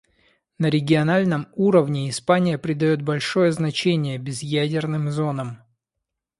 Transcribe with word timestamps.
На 0.57 0.67
региональном 0.71 1.47
уровне 1.53 2.09
Испания 2.09 2.57
придает 2.57 3.03
большое 3.03 3.51
значение 3.51 4.17
безъядерным 4.17 5.11
зонам. 5.11 5.59